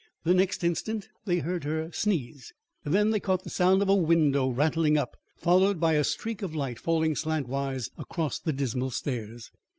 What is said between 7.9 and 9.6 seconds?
across the dismal stairs.